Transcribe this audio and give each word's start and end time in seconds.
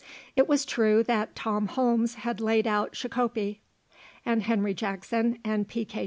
It 0.35 0.47
was 0.47 0.65
true 0.65 1.03
that 1.03 1.35
Tom 1.35 1.67
Holmes 1.67 2.15
had 2.15 2.41
laid 2.41 2.65
out 2.65 2.95
Shakopee, 2.95 3.59
and 4.25 4.41
Henry 4.41 4.73
Jackson 4.73 5.37
and 5.45 5.67
P. 5.67 5.85
K. 5.85 5.99